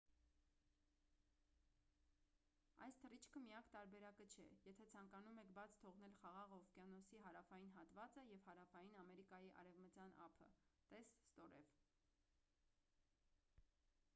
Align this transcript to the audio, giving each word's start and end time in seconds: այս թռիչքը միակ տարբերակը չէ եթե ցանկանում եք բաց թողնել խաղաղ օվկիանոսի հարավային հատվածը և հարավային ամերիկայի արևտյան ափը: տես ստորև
այս 2.85 2.95
թռիչքը 3.03 3.41
միակ 3.47 3.67
տարբերակը 3.75 4.25
չէ 4.35 4.45
եթե 4.71 4.87
ցանկանում 4.93 5.41
եք 5.43 5.51
բաց 5.59 5.75
թողնել 5.83 6.17
խաղաղ 6.21 6.55
օվկիանոսի 6.57 7.21
հարավային 7.27 7.75
հատվածը 7.77 8.25
և 8.31 8.43
հարավային 8.49 8.97
ամերիկայի 9.05 9.53
արևտյան 9.65 10.17
ափը: 10.29 10.49
տես 10.95 11.13
ստորև 11.29 11.77